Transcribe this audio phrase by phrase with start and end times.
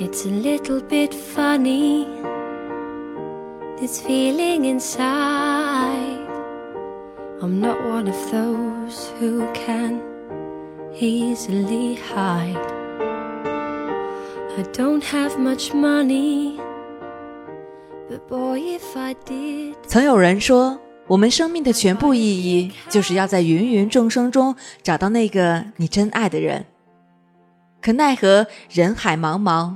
[0.00, 2.06] It's a little bit funny,
[3.80, 6.20] this feeling inside.
[7.42, 10.00] I'm not one of those who can
[11.00, 12.56] easily hide.
[14.56, 16.60] I don't have much money,
[18.08, 19.74] but boy, if I did.
[19.88, 20.78] 曾有人说，
[21.08, 26.66] 我们生命的全部意义，就是要在芸芸众生中找到那个你真爱的人。
[27.80, 29.74] 可奈何人海茫茫，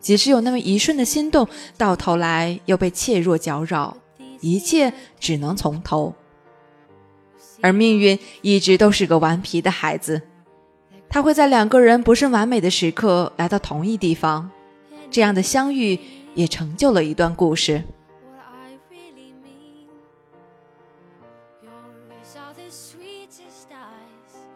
[0.00, 1.46] 即使有那么一瞬的心动，
[1.76, 3.96] 到头来又被怯弱搅扰，
[4.40, 6.14] 一切只能从头。
[7.60, 10.22] 而命运一直都是个顽皮的孩子，
[11.10, 14.50] 他会在两个人不甚完美的时刻来到同一地方，
[15.10, 15.98] 这样的相遇
[16.34, 17.84] 也成就了一段故事。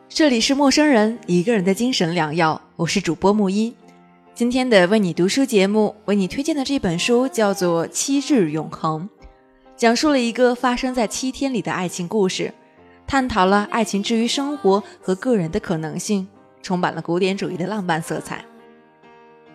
[0.08, 2.62] 这里是陌生人，一个人的精神良药。
[2.76, 3.74] 我是主播木一。
[4.34, 9.08] 今天的为你读书节目，为你推荐的这本书叫做《七日永恒》，
[9.76, 12.52] 讲述了一个发生在七天里的爱情故事，
[13.06, 16.26] 探讨了爱情之于生活和个人的可能性，
[16.62, 18.44] 充满了古典主义的浪漫色彩。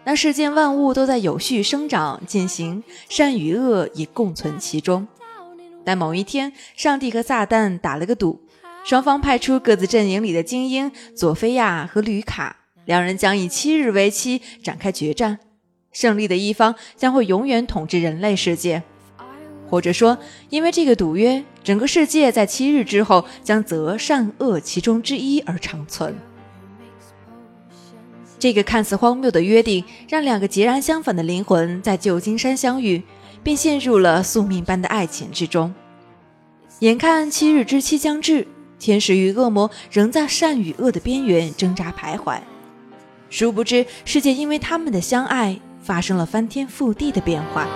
[0.06, 5.06] 那世间万物都在有序生长进行，善与恶也共存其中。
[5.84, 8.40] 但某一天，上帝和撒旦打了个赌，
[8.86, 12.56] 双方派出各自阵营里的精英佐菲亚和吕卡，
[12.90, 15.38] 两人将以七日为期展开决战。
[15.92, 18.82] 胜利的一方将会永远统治人类世界，
[19.70, 20.18] 或者说，
[20.50, 26.16] 因为这个赌约，整个世界在七日之后将择善恶其中之一而长存。
[28.40, 33.04] 这个看似荒谬的约定，让两个截然相反的灵魂在旧金山相遇，
[33.44, 35.72] 并陷入了宿命般的爱情之中。
[36.80, 38.48] 眼看七日之期将至，
[38.80, 42.40] 天使与恶魔仍在善与恶的边缘挣扎徘徊。
[43.30, 47.68] 殊不知，世界因为他们的相爱发生了翻天覆地的变化。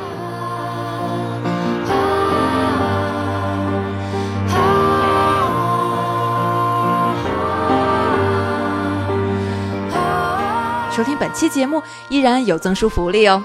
[10.96, 13.44] 收听本期节目依然有赠书福利哦！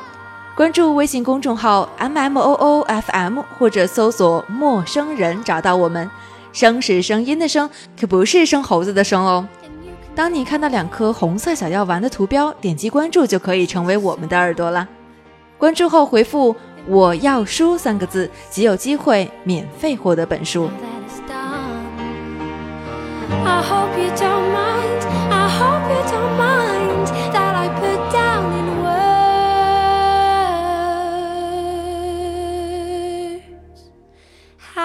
[0.54, 6.10] 关注微信公众号 M M O O F M 或者搜索“陌生人”找到我们。
[6.52, 7.68] 声是声音的声，
[7.98, 9.46] 可不是生猴子的生哦。
[10.18, 14.88] 当你看到两颗红色小药丸的图标，点击关注就可以成为我们的耳朵了。
[15.56, 16.56] 关注后回复
[16.88, 20.68] “我要书”三个字，即有机会免费获得本书。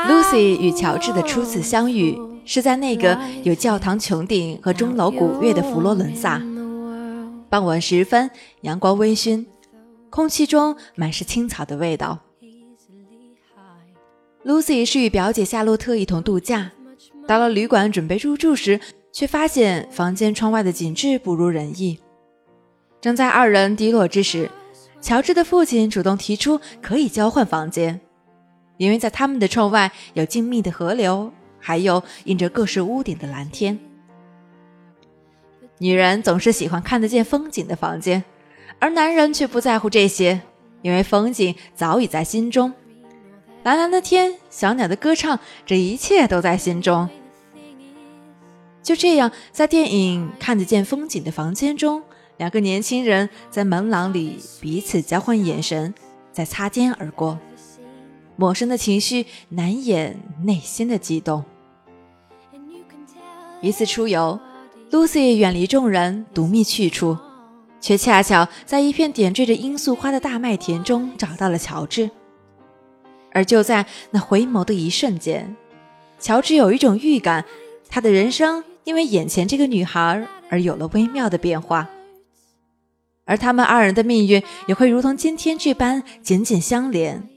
[0.07, 2.21] Lucy 与乔治的初次相遇。
[2.45, 6.41] 是在那个有教堂穹顶和钟楼古乐的佛罗伦萨。
[7.49, 8.29] 傍晚时分，
[8.61, 9.45] 阳光微醺，
[10.09, 12.19] 空气中满是青草的味道。
[14.43, 16.71] Lucy 是与表姐夏洛特一同度假，
[17.25, 18.79] 到了旅馆准备入住时，
[19.11, 21.99] 却发现房间窗外的景致不如人意。
[22.99, 24.49] 正在二人低落之时，
[24.99, 28.01] 乔治的父亲主动提出可以交换房间，
[28.77, 31.31] 因为在他们的窗外有静谧的河流，
[31.63, 33.79] 还有映着各式屋顶的蓝天。
[35.77, 38.23] 女人总是喜欢看得见风景的房间，
[38.79, 40.41] 而男人却不在乎这些，
[40.81, 42.73] 因为风景早已在心中。
[43.63, 47.09] 蓝蓝的天，小鸟的歌唱，这一切都在心中。
[48.81, 52.03] 就这样，在电影《看得见风景的房间》中，
[52.35, 55.93] 两个年轻人在门廊里彼此交换眼神，
[56.33, 57.39] 在擦肩而过。
[58.35, 61.45] 陌生的情绪难掩内心的激动。
[63.63, 64.37] 一次出游
[64.91, 67.17] ，Lucy 远离众人，独觅去处，
[67.79, 72.11] 却恰巧在一片点缀着罂粟花的大麦田中找到了乔治。
[73.31, 75.55] 而就在那回眸的一瞬间，
[76.19, 77.45] 乔治有一种预感，
[77.87, 81.89] 他的人生因为眼前这个女孩而有了微妙的变化，
[83.23, 87.29] 而他们二人的命运也会如同今天这般紧紧相连，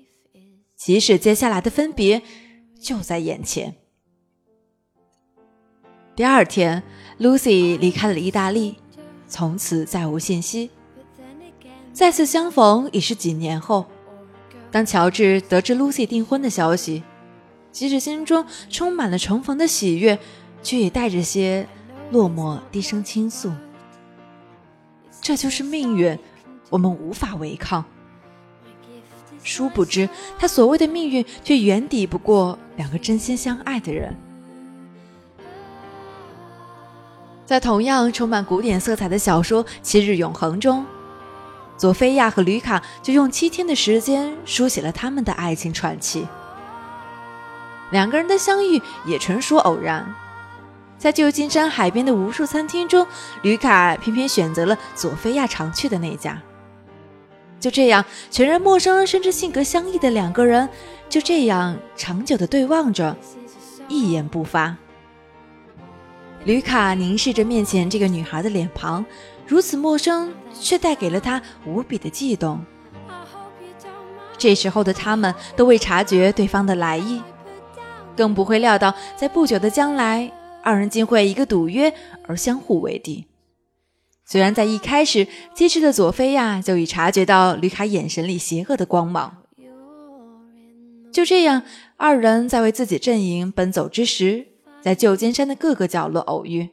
[0.76, 2.20] 即使接下来的分别
[2.80, 3.76] 就在眼前。
[6.16, 6.82] 第二天
[7.20, 8.76] ，Lucy 离开了意大利，
[9.28, 10.70] 从此再无信息。
[11.92, 13.84] 再次相逢已是几年后。
[14.70, 17.02] 当乔治得知 Lucy 订婚的消息，
[17.70, 20.18] 即使心中充满了重逢的喜悦，
[20.62, 21.68] 却也带着些
[22.10, 23.52] 落寞，低声倾诉
[25.20, 26.18] ：“这就是命运，
[26.70, 27.84] 我们无法违抗。”
[29.44, 30.08] 殊不知，
[30.38, 34.16] 他所谓的命运，却远抵不过两个真心相爱的人。
[37.46, 40.84] 在同样充满古典色彩的小说《七日永恒》中
[41.76, 46.26] 佐菲亚和吕卡就用七天的时间书写了他们的爱情传奇。
[47.90, 50.04] 两个人的相遇也纯属偶然，
[50.98, 53.06] 在旧金山海边的无数餐厅中，
[53.42, 56.42] 吕卡偏偏选择了佐菲亚常去的那家。
[57.60, 60.68] 就这样，全然陌生甚至性格相异的两个人，
[61.08, 63.16] 就这样长久的对望着，
[63.86, 64.76] 一言不发。
[66.46, 69.04] 吕卡凝视着面前这个女孩的脸庞，
[69.48, 72.64] 如此陌生，却带给了他无比的悸动。
[74.38, 77.20] 这时候的他们都未察觉对方的来意。
[78.16, 80.30] 更不会料到，在不久的将来，
[80.62, 81.92] 二人竟会一个赌约
[82.28, 83.26] 而相互为敌。
[84.24, 89.38] 虽然在一开始，机智的佐菲亚就已察觉到吕卡眼神里邪恶的光芒。
[91.12, 91.62] 就这样，
[91.96, 94.46] 二人在为自己阵营奔走之时，
[94.86, 96.70] 在旧金山的各个角落偶遇，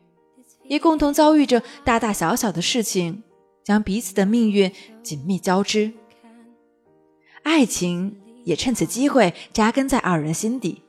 [0.65, 3.24] 也共同遭遇着大大小小的事情，
[3.63, 4.71] 将彼此的命运
[5.01, 5.92] 紧密交织。
[7.42, 10.83] 爱情也趁此机会扎根在二人心底。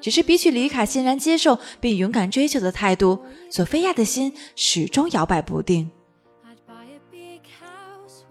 [0.00, 5.90] 只是比起李卡欣然接受并勇敢追求的态度，索菲亚的心始终摇摆不定。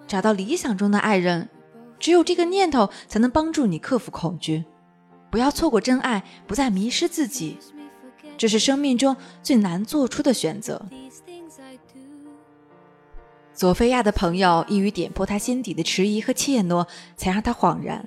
[0.08, 1.50] 找到理想中的爱人，
[2.00, 4.66] 只有这个念头才能帮助你克服恐惧，
[5.30, 7.60] 不要错过真爱，不再迷失自己。
[8.42, 10.84] 这是生命中最难做出的选择。
[13.54, 18.04] 索菲亚的朋友一语点破他心底的迟疑和怯懦，才让他恍然。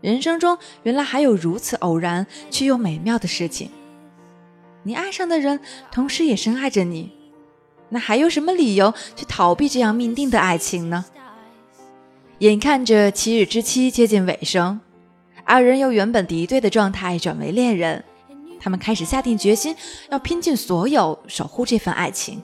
[0.00, 3.70] 人生中原来还有如此偶然却又美妙的事情。
[4.82, 5.60] 你爱上的人，
[5.92, 7.12] 同时也深爱着你，
[7.90, 11.04] 那还有什么理由去逃避这样命定的爱情呢？
[12.40, 14.80] 眼看着七日之期接近尾声，
[15.44, 18.04] 二人由原本敌对的状态转为恋人，
[18.60, 19.76] 他们开始下定决心
[20.10, 22.42] 要拼尽所有守护这份爱情。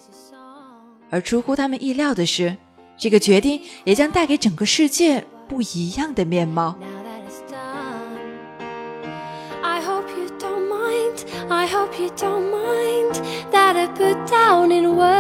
[1.11, 2.57] 而出乎他们意料的是，
[2.97, 6.77] 这个决定也将带给整个世界不一样的面貌。
[9.63, 9.81] I
[11.67, 13.21] hope you don't mind
[13.51, 15.20] that I put down in words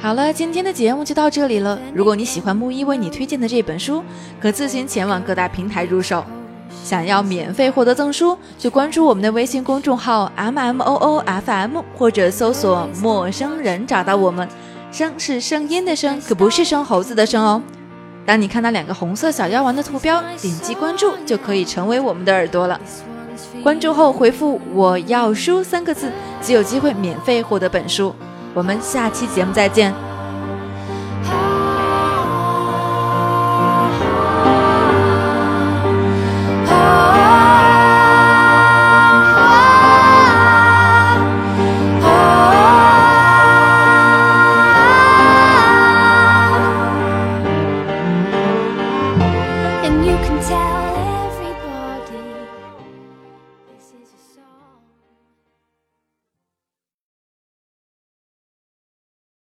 [0.00, 1.78] 好了，今天的节目就到这里了。
[1.92, 4.02] 如果你喜欢木一为你推荐的这本书，
[4.40, 6.24] 可自行前往各大平台入手。
[6.84, 14.48] 想要免费获得赠书，就关注我们的微信公众号 M M O O F M，或者搜索“陌生人”找到我们。
[14.92, 17.60] 声是声音的声，可不是生猴子的生哦。
[18.24, 22.80] 当你看到两个红色小药丸的图标，点击关注就可以成为我们的耳朵了。
[23.62, 26.10] 关注后回复“我要书”三个字，
[26.40, 28.14] 即有机会免费获得本书。
[28.54, 30.07] 我们下期节目再见。